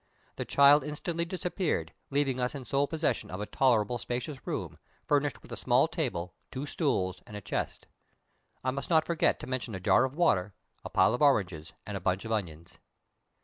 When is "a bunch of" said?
11.95-12.31